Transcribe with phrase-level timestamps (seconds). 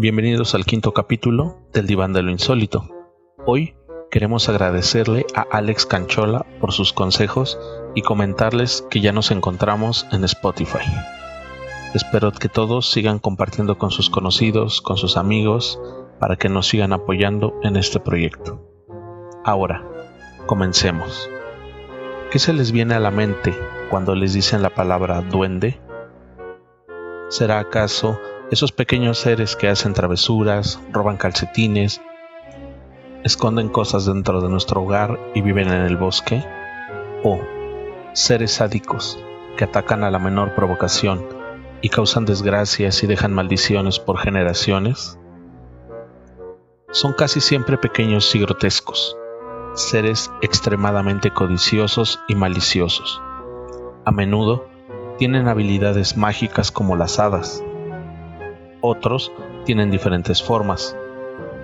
[0.00, 2.88] Bienvenidos al quinto capítulo del Diván de lo Insólito.
[3.44, 3.74] Hoy
[4.10, 7.58] queremos agradecerle a Alex Canchola por sus consejos
[7.94, 10.86] y comentarles que ya nos encontramos en Spotify.
[11.92, 15.78] Espero que todos sigan compartiendo con sus conocidos, con sus amigos,
[16.18, 18.58] para que nos sigan apoyando en este proyecto.
[19.44, 19.86] Ahora,
[20.46, 21.28] comencemos.
[22.30, 23.54] ¿Qué se les viene a la mente
[23.90, 25.78] cuando les dicen la palabra duende?
[27.28, 28.18] ¿Será acaso
[28.50, 32.00] esos pequeños seres que hacen travesuras, roban calcetines,
[33.22, 36.44] esconden cosas dentro de nuestro hogar y viven en el bosque?
[37.22, 37.40] ¿O
[38.12, 39.18] seres sádicos
[39.56, 41.24] que atacan a la menor provocación
[41.80, 45.16] y causan desgracias y dejan maldiciones por generaciones?
[46.90, 49.16] Son casi siempre pequeños y grotescos,
[49.74, 53.22] seres extremadamente codiciosos y maliciosos.
[54.04, 54.66] A menudo
[55.18, 57.62] tienen habilidades mágicas como las hadas.
[58.82, 59.32] Otros
[59.64, 60.96] tienen diferentes formas.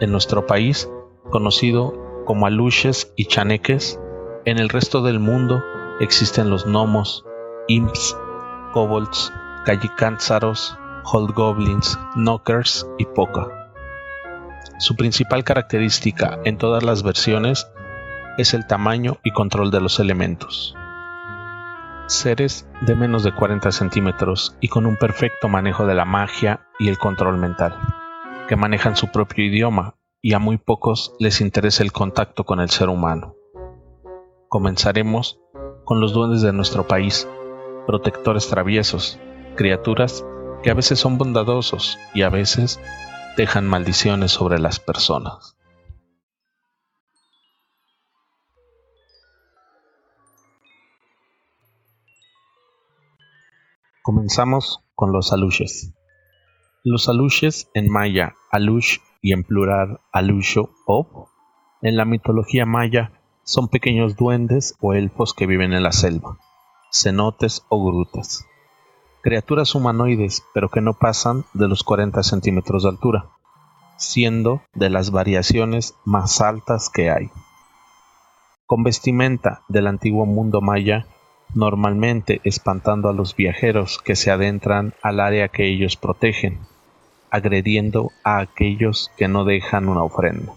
[0.00, 0.90] En nuestro país,
[1.30, 1.94] conocido
[2.26, 3.98] como aluches y chaneques,
[4.44, 5.62] en el resto del mundo
[6.00, 7.24] existen los gnomos,
[7.68, 8.16] imps,
[8.72, 9.32] kobolds,
[9.64, 10.76] gallicánzaros,
[11.34, 13.70] goblins, knockers y poca.
[14.78, 17.66] Su principal característica en todas las versiones
[18.36, 20.76] es el tamaño y control de los elementos.
[22.06, 26.88] Seres de menos de 40 centímetros y con un perfecto manejo de la magia y
[26.88, 27.74] el control mental,
[28.48, 32.70] que manejan su propio idioma y a muy pocos les interesa el contacto con el
[32.70, 33.34] ser humano.
[34.48, 35.40] Comenzaremos
[35.84, 37.28] con los duendes de nuestro país,
[37.88, 39.18] protectores traviesos,
[39.56, 40.24] criaturas
[40.62, 42.80] que a veces son bondadosos y a veces
[43.36, 45.55] dejan maldiciones sobre las personas.
[54.06, 55.92] Comenzamos con los aluches.
[56.84, 61.28] Los aluches en maya, alush y en plural alusho o,
[61.82, 66.38] en la mitología maya son pequeños duendes o elfos que viven en la selva,
[66.92, 68.46] cenotes o grutas.
[69.22, 73.30] Criaturas humanoides pero que no pasan de los 40 centímetros de altura,
[73.96, 77.28] siendo de las variaciones más altas que hay.
[78.66, 81.08] Con vestimenta del antiguo mundo maya
[81.56, 86.60] normalmente espantando a los viajeros que se adentran al área que ellos protegen,
[87.30, 90.52] agrediendo a aquellos que no dejan una ofrenda.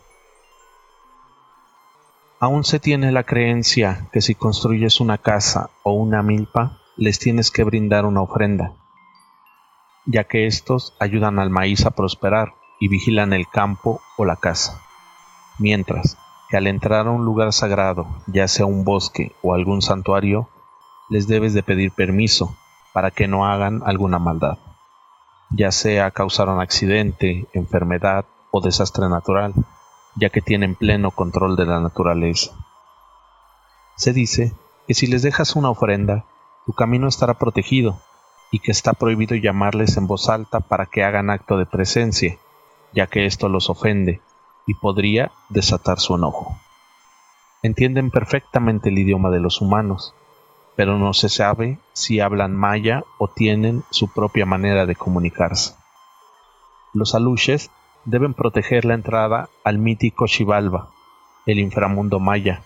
[2.42, 7.50] Aún se tiene la creencia que si construyes una casa o una milpa, les tienes
[7.50, 8.74] que brindar una ofrenda,
[10.06, 14.82] ya que estos ayudan al maíz a prosperar y vigilan el campo o la casa,
[15.60, 16.18] mientras
[16.50, 20.50] que al entrar a un lugar sagrado, ya sea un bosque o algún santuario,
[21.10, 22.56] les debes de pedir permiso
[22.94, 24.58] para que no hagan alguna maldad,
[25.50, 29.54] ya sea causar un accidente, enfermedad o desastre natural,
[30.16, 32.52] ya que tienen pleno control de la naturaleza.
[33.96, 34.54] Se dice
[34.88, 36.26] que si les dejas una ofrenda,
[36.66, 38.00] tu camino estará protegido
[38.52, 42.38] y que está prohibido llamarles en voz alta para que hagan acto de presencia,
[42.94, 44.22] ya que esto los ofende
[44.66, 46.58] y podría desatar su enojo.
[47.62, 50.14] Entienden perfectamente el idioma de los humanos
[50.80, 55.76] pero no se sabe si hablan maya o tienen su propia manera de comunicarse.
[56.94, 57.70] Los aluches
[58.06, 60.88] deben proteger la entrada al mítico Xibalba,
[61.46, 62.62] el inframundo maya.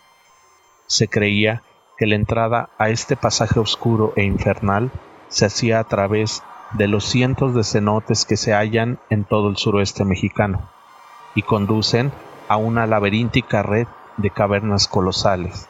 [0.86, 1.64] Se creía
[1.98, 4.92] que la entrada a este pasaje oscuro e infernal
[5.30, 6.44] se hacía a través
[6.74, 10.70] de los cientos de cenotes que se hallan en todo el suroeste mexicano
[11.34, 12.12] y conducen
[12.48, 13.88] a una laberíntica red
[14.18, 15.68] de cavernas colosales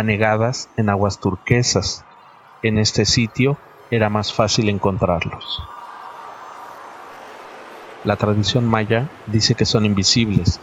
[0.00, 2.04] anegadas en aguas turquesas.
[2.62, 3.58] En este sitio
[3.90, 5.60] era más fácil encontrarlos.
[8.02, 10.60] La tradición maya dice que son invisibles,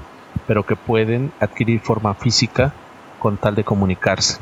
[0.48, 2.74] pero que pueden adquirir forma física
[3.20, 4.40] con tal de comunicarse,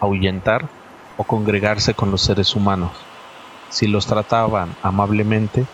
[0.00, 0.70] ahuyentar
[1.16, 2.96] o congregarse con los seres humanos.
[3.68, 5.66] Si los trataban amablemente,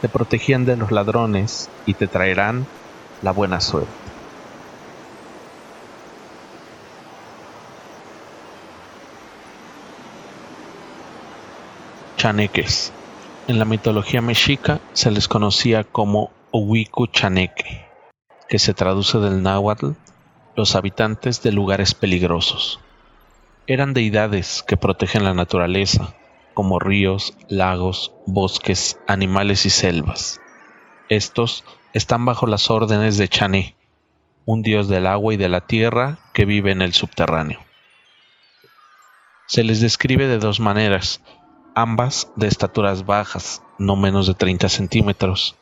[0.00, 2.66] te protegían de los ladrones y te traerán
[3.22, 3.99] la buena suerte.
[12.20, 12.92] Chaneques.
[13.48, 17.86] En la mitología mexica se les conocía como Owiku Chaneque,
[18.46, 19.92] que se traduce del náhuatl
[20.54, 22.78] los habitantes de lugares peligrosos.
[23.66, 26.14] Eran deidades que protegen la naturaleza,
[26.52, 30.42] como ríos, lagos, bosques, animales y selvas.
[31.08, 31.64] Estos
[31.94, 33.76] están bajo las órdenes de Chané,
[34.44, 37.60] un dios del agua y de la tierra que vive en el subterráneo.
[39.46, 41.22] Se les describe de dos maneras,
[41.74, 45.56] ambas de estaturas bajas, no menos de 30 centímetros,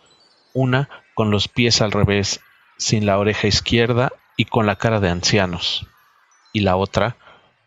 [0.54, 2.40] una con los pies al revés,
[2.78, 5.86] sin la oreja izquierda y con la cara de ancianos,
[6.52, 7.16] y la otra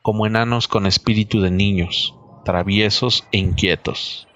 [0.01, 4.27] como enanos con espíritu de niños, traviesos e inquietos.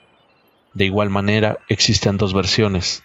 [0.74, 3.04] De igual manera existen dos versiones,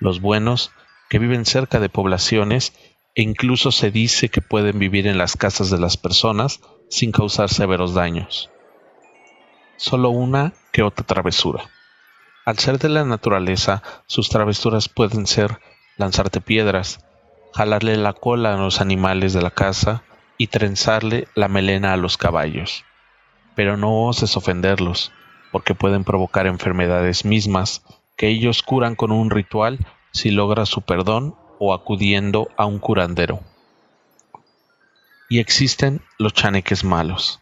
[0.00, 0.70] los buenos,
[1.10, 2.72] que viven cerca de poblaciones
[3.14, 7.48] e incluso se dice que pueden vivir en las casas de las personas sin causar
[7.48, 8.50] severos daños.
[9.78, 11.70] Solo una que otra travesura.
[12.44, 15.60] Al ser de la naturaleza, sus travesuras pueden ser
[15.96, 16.98] lanzarte piedras,
[17.54, 20.02] jalarle la cola a los animales de la casa
[20.36, 22.84] y trenzarle la melena a los caballos.
[23.54, 25.12] Pero no oses ofenderlos,
[25.52, 27.84] porque pueden provocar enfermedades mismas
[28.16, 29.78] que ellos curan con un ritual
[30.10, 33.38] si logras su perdón o acudiendo a un curandero.
[35.30, 37.40] Y existen los chaneques malos.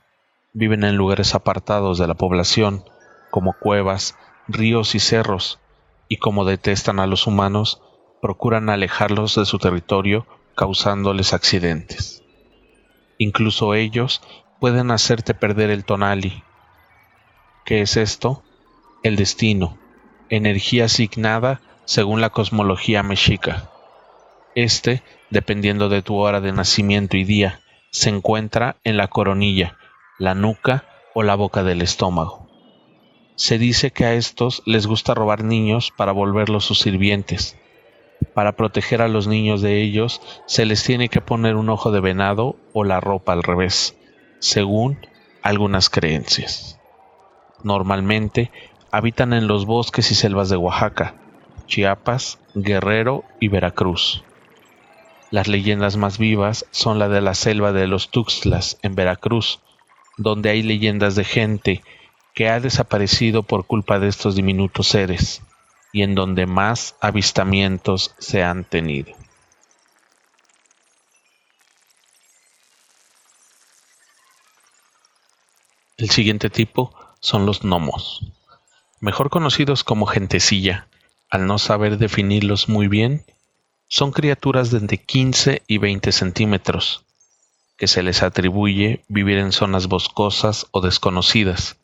[0.58, 2.82] Viven en lugares apartados de la población,
[3.31, 4.17] como cuevas,
[4.49, 5.61] ríos y cerros,
[6.08, 7.82] y como detestan a los humanos,
[8.23, 12.23] procuran alejarlos de su territorio causándoles accidentes.
[13.19, 14.23] Incluso ellos
[14.58, 16.43] pueden hacerte perder el tonali.
[17.67, 18.43] ¿Qué es esto?
[19.02, 19.76] El destino,
[20.31, 23.69] energía asignada según la cosmología mexica.
[24.55, 27.61] Este, dependiendo de tu hora de nacimiento y día,
[27.91, 29.76] se encuentra en la coronilla,
[30.19, 30.85] la nuca
[31.15, 32.47] o la boca del estómago.
[33.35, 37.59] Se dice que a estos les gusta robar niños para volverlos sus sirvientes.
[38.33, 42.01] Para proteger a los niños de ellos, se les tiene que poner un ojo de
[42.01, 43.95] venado o la ropa al revés,
[44.39, 44.99] según
[45.43, 46.81] algunas creencias.
[47.62, 48.51] Normalmente
[48.91, 51.15] habitan en los bosques y selvas de Oaxaca,
[51.67, 54.25] Chiapas, Guerrero y Veracruz.
[55.31, 59.61] Las leyendas más vivas son la de la selva de los Tuxtlas en Veracruz,
[60.17, 61.83] donde hay leyendas de gente
[62.35, 65.43] que ha desaparecido por culpa de estos diminutos seres,
[65.93, 69.15] y en donde más avistamientos se han tenido.
[75.97, 78.31] El siguiente tipo son los gnomos,
[79.01, 80.89] mejor conocidos como gentecilla,
[81.31, 83.25] al no saber definirlos muy bien,
[83.89, 87.06] son criaturas de entre 15 y 20 centímetros,
[87.76, 91.78] que se les atribuye vivir en zonas boscosas o desconocidas.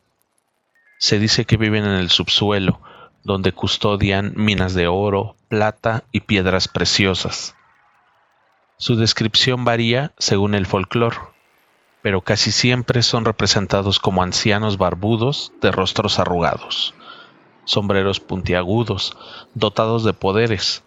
[0.97, 2.81] Se dice que viven en el subsuelo,
[3.23, 7.55] donde custodian minas de oro, plata y piedras preciosas.
[8.77, 11.17] Su descripción varía según el folclore,
[12.01, 16.93] pero casi siempre son representados como ancianos barbudos de rostros arrugados
[17.65, 19.15] sombreros puntiagudos,
[19.53, 20.83] dotados de poderes,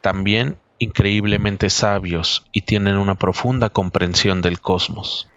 [0.00, 5.28] también increíblemente sabios y tienen una profunda comprensión del cosmos.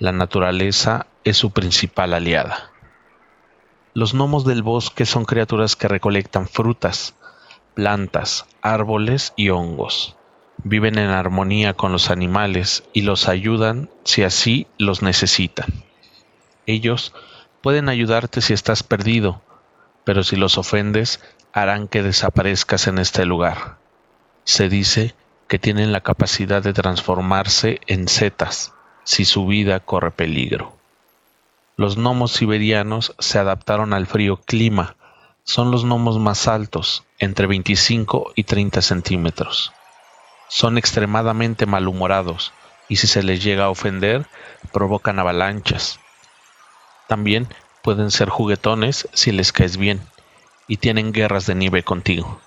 [0.00, 2.72] La naturaleza es su principal aliada.
[3.94, 7.14] Los gnomos del bosque son criaturas que recolectan frutas,
[7.74, 10.16] plantas, árboles y hongos.
[10.64, 15.84] Viven en armonía con los animales y los ayudan si así los necesitan.
[16.66, 17.14] Ellos
[17.60, 19.42] pueden ayudarte si estás perdido,
[20.02, 21.20] pero si los ofendes
[21.52, 23.81] harán que desaparezcas en este lugar.
[24.44, 25.14] Se dice
[25.48, 28.72] que tienen la capacidad de transformarse en setas
[29.04, 30.76] si su vida corre peligro.
[31.76, 34.96] Los gnomos siberianos se adaptaron al frío clima.
[35.44, 39.72] Son los gnomos más altos, entre 25 y 30 centímetros.
[40.48, 42.52] Son extremadamente malhumorados
[42.88, 44.26] y si se les llega a ofender,
[44.70, 45.98] provocan avalanchas.
[47.08, 47.48] También
[47.82, 50.02] pueden ser juguetones si les caes bien,
[50.68, 52.38] y tienen guerras de nieve contigo.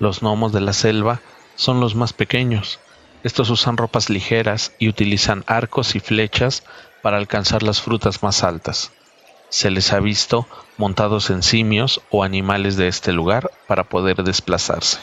[0.00, 1.20] Los gnomos de la selva
[1.56, 2.80] son los más pequeños.
[3.22, 6.64] Estos usan ropas ligeras y utilizan arcos y flechas
[7.02, 8.92] para alcanzar las frutas más altas.
[9.50, 15.00] Se les ha visto montados en simios o animales de este lugar para poder desplazarse.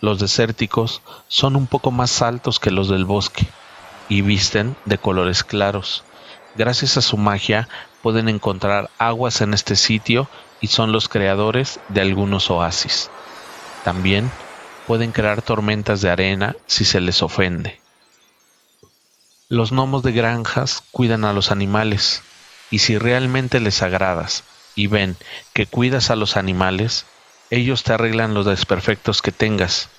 [0.00, 3.46] Los desérticos son un poco más altos que los del bosque
[4.08, 6.02] y visten de colores claros.
[6.56, 7.68] Gracias a su magia
[8.02, 10.28] pueden encontrar aguas en este sitio
[10.60, 13.08] y son los creadores de algunos oasis.
[13.82, 14.30] También
[14.86, 17.80] pueden crear tormentas de arena si se les ofende.
[19.48, 22.22] Los gnomos de granjas cuidan a los animales
[22.70, 25.16] y si realmente les agradas y ven
[25.52, 27.04] que cuidas a los animales,
[27.50, 29.90] ellos te arreglan los desperfectos que tengas,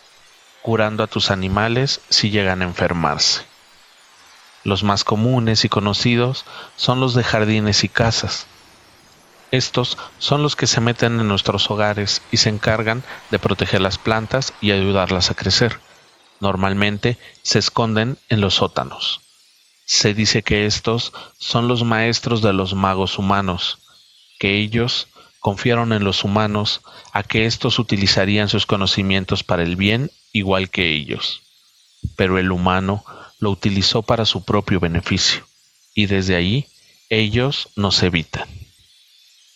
[0.64, 3.44] curando a tus animales si llegan a enfermarse.
[4.64, 6.46] Los más comunes y conocidos
[6.78, 8.48] son los de jardines y casas.
[9.54, 13.98] Estos son los que se meten en nuestros hogares y se encargan de proteger las
[13.98, 15.80] plantas y ayudarlas a crecer.
[16.40, 19.22] Normalmente se esconden en los sótanos.
[19.86, 23.78] Se dice que estos son los maestros de los magos humanos,
[24.40, 25.08] que ellos
[25.44, 26.80] Confiaron en los humanos
[27.12, 31.42] a que éstos utilizarían sus conocimientos para el bien igual que ellos.
[32.16, 33.04] Pero el humano
[33.40, 35.46] lo utilizó para su propio beneficio,
[35.94, 36.68] y desde ahí
[37.10, 38.63] ellos nos evitan.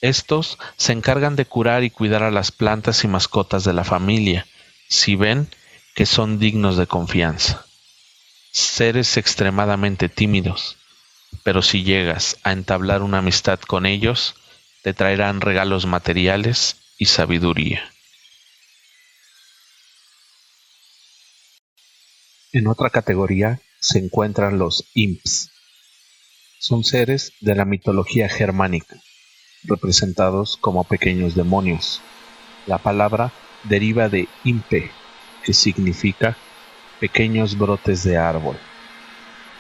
[0.02, 4.46] Estos se encargan de curar y cuidar a las plantas y mascotas de la familia,
[4.90, 5.50] si ven
[5.96, 7.66] que son dignos de confianza.
[8.52, 10.78] Seres extremadamente tímidos,
[11.44, 14.36] pero si llegas a entablar una amistad con ellos,
[14.84, 17.92] te traerán regalos materiales y sabiduría.
[22.52, 25.52] En otra categoría se encuentran los imps.
[26.60, 29.02] Son seres de la mitología germánica,
[29.64, 32.02] representados como pequeños demonios.
[32.66, 33.32] La palabra
[33.64, 34.92] deriva de impe,
[35.44, 36.38] que significa
[37.00, 38.58] pequeños brotes de árbol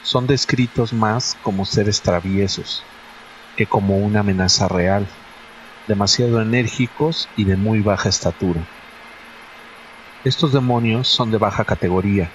[0.08, 2.82] son descritos más como seres traviesos
[3.58, 5.06] que como una amenaza real,
[5.86, 8.62] demasiado enérgicos y de muy baja estatura.
[10.24, 12.30] Estos demonios son de baja categoría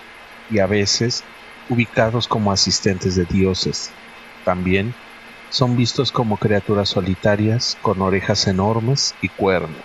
[0.50, 1.24] y a veces
[1.70, 3.90] ubicados como asistentes de dioses.
[4.44, 4.94] También
[5.52, 9.84] son vistos como criaturas solitarias con orejas enormes y cuernos.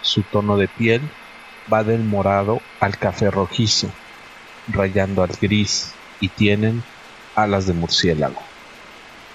[0.00, 1.10] Su tono de piel
[1.70, 3.88] va del morado al café rojizo,
[4.68, 6.84] rayando al gris, y tienen
[7.34, 8.40] alas de murciélago,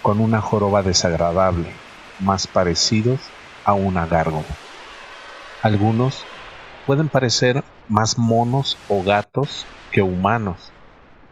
[0.02, 1.82] con una joroba desagradable,
[2.18, 3.34] más parecidos
[3.66, 4.62] a una gárgola.
[5.62, 6.30] Algunos
[6.86, 10.74] pueden parecer más monos o gatos que humanos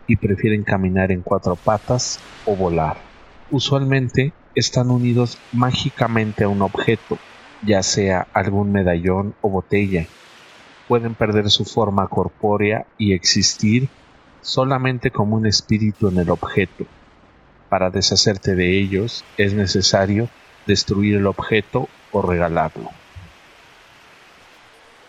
[0.05, 3.08] y prefieren caminar en cuatro patas o volar.
[3.51, 7.17] Usualmente están unidos mágicamente a un objeto,
[7.65, 10.05] ya sea algún medallón o botella.
[10.87, 13.89] Pueden perder su forma corpórea y existir
[14.41, 16.85] solamente como un espíritu en el objeto.
[17.69, 20.29] Para deshacerte de ellos es necesario
[20.67, 22.91] destruir el objeto o regalarlo.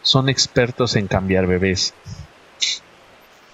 [0.01, 1.93] Son expertos en cambiar bebés.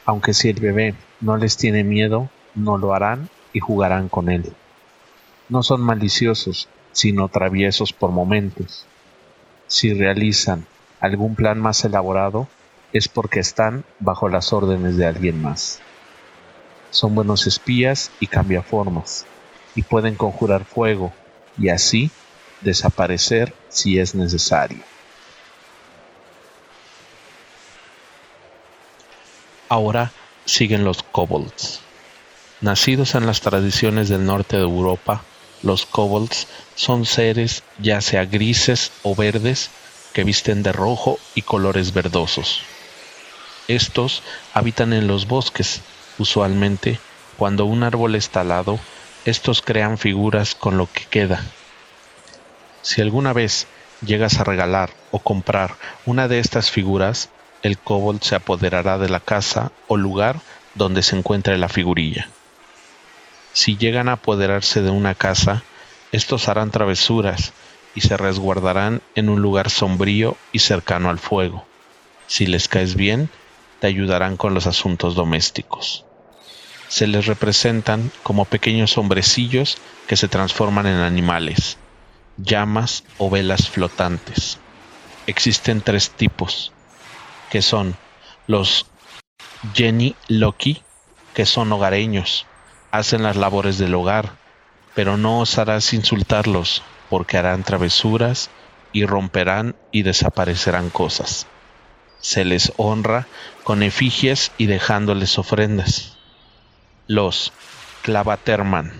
[0.04, 4.52] Aunque si el bebé no les tiene miedo, no lo harán y jugarán con él.
[5.48, 8.86] No son maliciosos, sino traviesos por momentos.
[9.68, 10.66] Si realizan
[11.00, 12.48] algún plan más elaborado,
[12.92, 15.80] es porque están bajo las órdenes de alguien más.
[16.90, 19.26] Son buenos espías y cambiaformas,
[19.74, 21.12] y pueden conjurar fuego
[21.58, 22.10] y así
[22.60, 24.78] desaparecer si es necesario.
[29.68, 30.12] Ahora
[30.44, 31.80] siguen los kobolds.
[32.60, 35.22] Nacidos en las tradiciones del norte de Europa,
[35.66, 36.46] los kobolds
[36.76, 39.70] son seres ya sea grises o verdes
[40.14, 42.62] que visten de rojo y colores verdosos.
[43.68, 44.22] Estos
[44.54, 45.82] habitan en los bosques.
[46.18, 46.98] Usualmente,
[47.36, 48.78] cuando un árbol es talado,
[49.24, 51.42] estos crean figuras con lo que queda.
[52.80, 53.66] Si alguna vez
[54.00, 55.74] llegas a regalar o comprar
[56.06, 57.28] una de estas figuras,
[57.62, 60.40] el kobold se apoderará de la casa o lugar
[60.74, 62.28] donde se encuentre la figurilla.
[63.56, 65.64] Si llegan a apoderarse de una casa,
[66.12, 67.54] estos harán travesuras
[67.94, 71.64] y se resguardarán en un lugar sombrío y cercano al fuego.
[72.26, 73.30] Si les caes bien,
[73.80, 76.04] te ayudarán con los asuntos domésticos.
[76.90, 81.78] Se les representan como pequeños hombrecillos que se transforman en animales,
[82.36, 84.58] llamas o velas flotantes.
[85.26, 86.74] Existen tres tipos,
[87.48, 87.96] que son
[88.48, 88.84] los
[89.72, 90.82] Jenny Loki,
[91.32, 92.46] que son hogareños,
[92.96, 94.32] hacen las labores del hogar,
[94.94, 98.50] pero no osarás insultarlos, porque harán travesuras
[98.92, 101.46] y romperán y desaparecerán cosas
[102.26, 103.28] se les honra
[103.62, 106.16] con efigies y dejándoles ofrendas.
[107.06, 107.52] Los
[108.02, 108.92] clavaterman.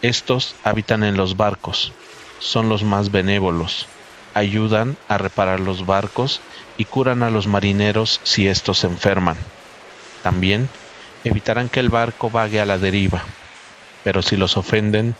[0.00, 1.92] Estos habitan en los barcos,
[2.38, 3.86] son los más benévolos,
[4.32, 6.40] ayudan a reparar los barcos
[6.78, 9.36] y curan a los marineros si éstos se enferman.
[10.22, 10.70] También
[11.24, 13.24] evitarán que el barco vague a la deriva,
[14.04, 15.16] pero si los ofenden,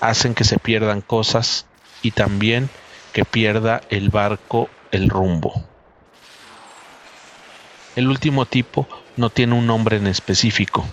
[0.00, 1.66] hacen que se pierdan cosas
[2.02, 2.70] y también
[3.12, 5.52] que pierda el barco el rumbo.
[7.96, 10.86] El último tipo no tiene un nombre en específico.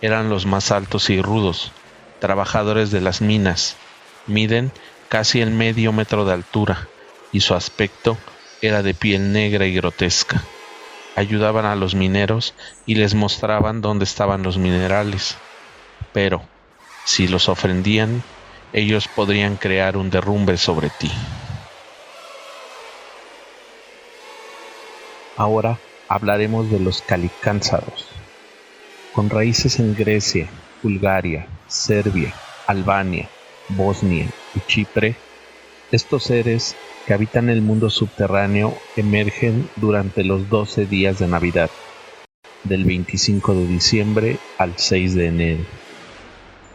[0.00, 1.72] Eran los más altos y rudos,
[2.20, 3.76] trabajadores de las minas.
[4.26, 4.70] Miden
[5.08, 6.88] casi el medio metro de altura
[7.32, 8.16] y su aspecto
[8.62, 10.44] era de piel negra y grotesca.
[11.16, 12.54] Ayudaban a los mineros
[12.86, 15.36] y les mostraban dónde estaban los minerales.
[16.12, 16.42] Pero,
[17.04, 18.22] si los ofendían,
[18.72, 21.10] ellos podrían crear un derrumbe sobre ti.
[25.36, 28.06] Ahora hablaremos de los calicánzaros,
[29.14, 30.48] con raíces en Grecia,
[30.82, 32.34] Bulgaria, Serbia,
[32.66, 33.28] Albania,
[33.68, 35.16] Bosnia y Chipre,
[35.90, 36.76] Estos seres
[37.10, 41.68] que habitan el mundo subterráneo emergen durante los 12 días de Navidad,
[42.62, 45.64] del 25 de diciembre al 6 de enero.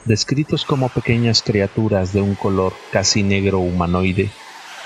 [0.04, 4.30] Descritos como pequeñas criaturas de un color casi negro humanoide,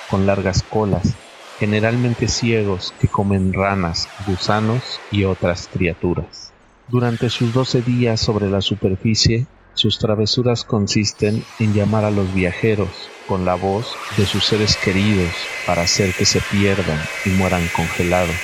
[0.08, 1.16] con largas colas,
[1.58, 6.54] generalmente ciegos que comen ranas, gusanos y otras criaturas.
[6.90, 9.48] Durante sus 12 días sobre la superficie,
[9.80, 12.90] sus travesuras consisten en llamar a los viajeros
[13.30, 15.32] con la voz de sus seres queridos
[15.66, 18.36] para hacer que se pierdan y mueran congelados.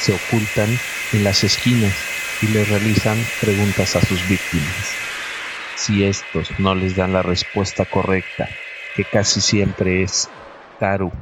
[0.00, 0.70] Se ocultan
[1.12, 1.92] en las esquinas
[2.40, 4.94] y les realizan preguntas a sus víctimas.
[5.76, 8.48] Si estos no les dan la respuesta correcta,
[8.96, 10.30] que casi siempre es
[10.80, 11.12] Karu,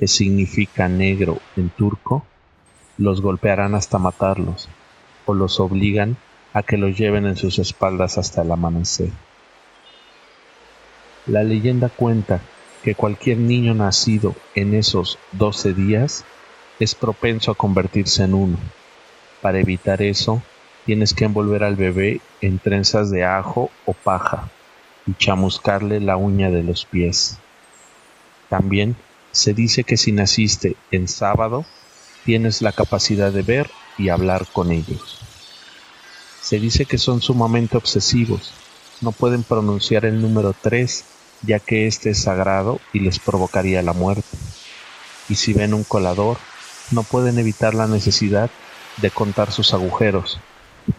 [0.00, 2.26] que significa negro en turco,
[2.98, 4.68] los golpearán hasta matarlos
[5.24, 6.16] o los obligan
[6.54, 9.10] a que los lleven en sus espaldas hasta el amanecer.
[11.26, 12.40] La leyenda cuenta
[12.82, 16.24] que cualquier niño nacido en esos doce días
[16.78, 18.58] es propenso a convertirse en uno.
[19.42, 20.42] Para evitar eso,
[20.86, 24.48] tienes que envolver al bebé en trenzas de ajo o paja
[25.06, 27.38] y chamuscarle la uña de los pies.
[28.48, 28.96] También
[29.32, 31.64] se dice que si naciste en sábado,
[32.24, 35.23] tienes la capacidad de ver y hablar con ellos.
[36.44, 38.52] Se dice que son sumamente obsesivos,
[39.00, 41.04] no pueden pronunciar el número 3
[41.40, 44.36] ya que éste es sagrado y les provocaría la muerte.
[45.30, 46.36] Y si ven un colador,
[46.90, 48.50] no pueden evitar la necesidad
[48.98, 50.38] de contar sus agujeros,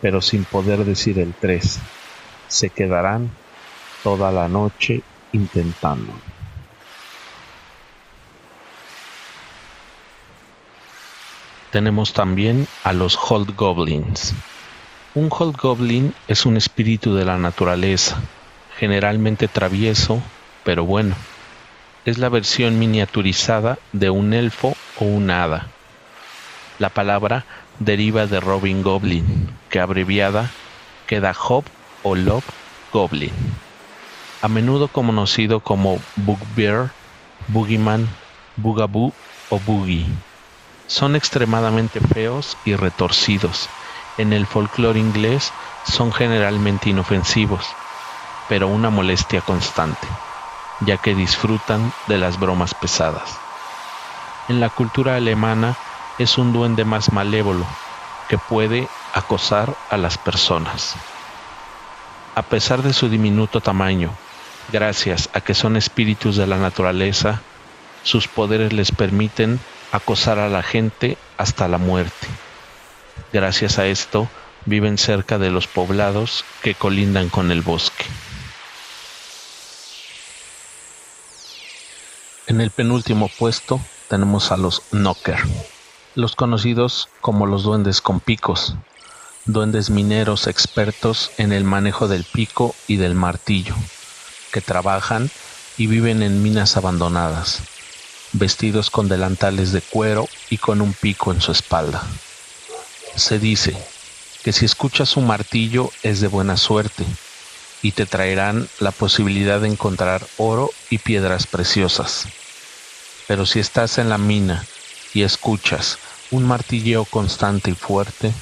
[0.02, 1.78] pero sin poder decir el 3.
[2.48, 3.30] Se quedarán
[4.02, 6.12] toda la noche intentando.
[11.72, 14.34] Tenemos también a los Hold Goblins.
[15.16, 18.18] Un Hold Goblin es un espíritu de la naturaleza,
[18.78, 20.22] generalmente travieso,
[20.66, 21.16] pero bueno.
[22.04, 25.70] Es la versión miniaturizada de un elfo o un hada.
[26.80, 27.46] La palabra
[27.80, 30.52] deriva de Robin Goblin, que abreviada
[31.08, 31.64] queda Hob
[32.04, 32.44] o Lob
[32.92, 33.32] Goblin.
[34.42, 36.92] A menudo conocido como Bugbear,
[37.48, 38.06] Boogeyman,
[38.58, 39.14] Bugaboo
[39.48, 40.08] o Boogie.
[40.88, 43.70] Son extremadamente feos y retorcidos.
[44.18, 47.78] En el folclore inglés son generalmente inofensivos
[48.48, 50.20] pero una molestia constante,
[50.80, 53.44] ya que disfrutan de las bromas pesadas.
[54.48, 55.80] En la cultura alemana
[56.18, 57.80] es un duende más malévolo
[58.28, 61.00] que puede acosar a las personas.
[62.36, 64.20] A pesar de su diminuto tamaño,
[64.68, 67.46] gracias a que son espíritus de la naturaleza,
[68.02, 72.45] sus poderes les permiten acosar a la gente hasta la muerte.
[73.34, 74.30] Gracias a esto,
[74.66, 78.06] viven cerca de los poblados que colindan con el bosque.
[82.48, 85.40] En el penúltimo puesto tenemos a los Knocker,
[86.14, 88.76] los conocidos como los duendes con picos,
[89.46, 93.76] duendes mineros expertos en el manejo del pico y del martillo,
[94.52, 95.30] que trabajan
[95.78, 97.62] y viven en minas abandonadas,
[98.34, 102.04] vestidos con delantales de cuero y con un pico en su espalda.
[103.16, 103.76] Se dice
[104.44, 107.06] que si escuchas un martillo es de buena suerte
[107.82, 112.28] y te traerán la posibilidad de encontrar oro y piedras preciosas.
[113.28, 114.66] Pero si estás en la mina
[115.14, 115.98] y escuchas
[116.30, 118.34] un martilleo constante y fuerte,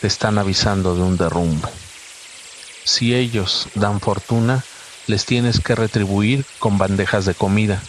[0.00, 1.68] te están avisando de un derrumbe.
[2.84, 4.64] Si ellos dan fortuna,
[5.06, 7.80] les tienes que retribuir con bandejas de comida,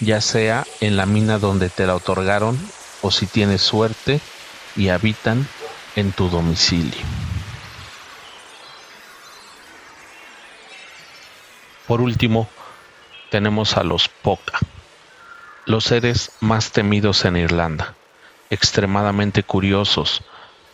[0.00, 2.58] ya sea en la mina donde te la otorgaron
[3.02, 4.20] o si tienes suerte
[4.76, 5.46] y habitan
[6.00, 7.00] en tu domicilio.
[11.86, 12.48] Por último,
[13.30, 14.58] tenemos a los Poca,
[15.66, 17.94] los seres más temidos en Irlanda,
[18.48, 20.22] extremadamente curiosos,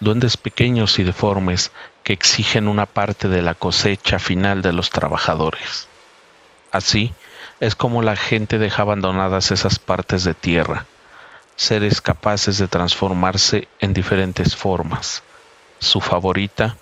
[0.01, 5.89] duendes pequeños y deformes que exigen una parte de la cosecha final de los trabajadores.
[6.71, 7.13] Así
[7.61, 10.87] es como la gente deja abandonadas esas partes de tierra,
[11.57, 15.23] seres capaces de transformarse en diferentes formas.
[15.79, 16.77] Su favorita,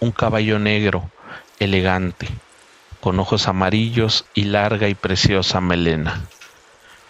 [0.00, 1.10] un caballo negro,
[1.58, 2.28] elegante,
[3.00, 6.24] con ojos amarillos y larga y preciosa melena.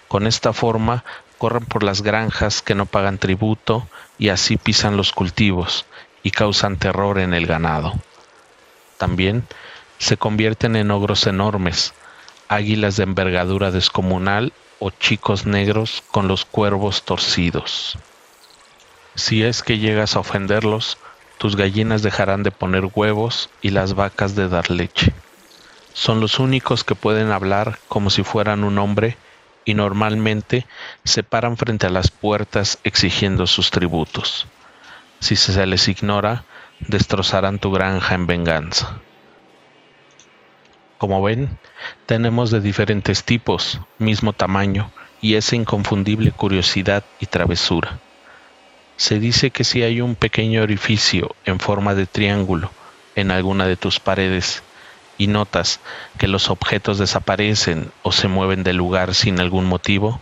[0.09, 1.05] Con esta forma
[1.39, 3.87] corren por las granjas que no pagan tributo
[4.19, 5.87] y así pisan los cultivos
[6.23, 7.93] y causan terror en el ganado.
[8.97, 9.47] También
[9.99, 11.93] se convierten en ogros enormes,
[12.49, 17.99] águilas de envergadura descomunal o chicos negros con los cuervos torcidos.
[19.15, 20.99] Si es que llegas a ofenderlos,
[21.39, 25.13] tus gallinas dejarán de poner huevos y las vacas de dar leche.
[25.93, 29.17] Son los únicos que pueden hablar como si fueran un hombre
[29.65, 30.67] y normalmente
[31.05, 34.47] se paran frente a las puertas exigiendo sus tributos.
[35.21, 36.45] Si se les ignora,
[36.81, 38.99] destrozarán tu granja en venganza.
[40.99, 41.59] Como ven,
[42.07, 47.99] tenemos de diferentes tipos, mismo tamaño y esa inconfundible curiosidad y travesura.
[48.97, 52.71] Se dice que si hay un pequeño orificio en forma de triángulo
[53.17, 54.63] en alguna de tus paredes
[55.19, 55.81] y notas
[56.19, 60.21] que los objetos desaparecen o se mueven del lugar sin algún motivo,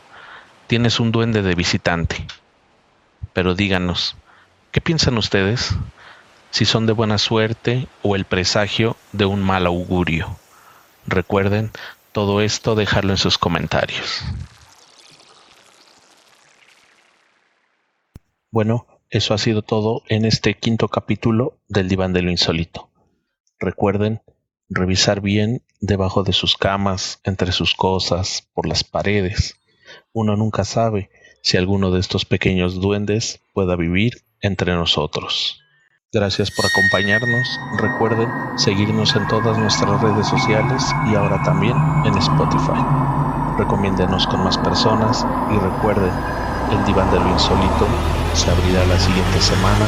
[0.67, 2.27] tienes un duende de visitante.
[3.33, 4.17] Pero díganos,
[4.71, 5.75] ¿qué piensan ustedes?
[6.51, 10.37] Si son de buena suerte o el presagio de un mal augurio.
[11.07, 11.71] Recuerden
[12.13, 14.23] todo esto dejarlo en sus comentarios.
[18.51, 22.91] Bueno, eso ha sido todo en este quinto capítulo del diván de lo insólito.
[23.59, 24.23] Recuerden
[24.69, 29.57] revisar bien debajo de sus camas, entre sus cosas, por las paredes.
[30.13, 31.11] Uno nunca sabe
[31.43, 35.62] si alguno de estos pequeños duendes pueda vivir entre nosotros.
[36.15, 37.59] Gracias por acompañarnos.
[37.79, 42.85] Recuerden seguirnos en todas nuestras redes sociales y ahora también en Spotify.
[43.57, 46.13] Recomiéndenos con más personas y recuerden,
[46.71, 47.87] el diván de lo insólito
[48.35, 49.87] se abrirá la siguiente semana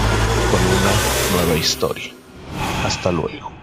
[0.50, 2.10] con una nueva historia.
[2.86, 3.53] Hasta luego.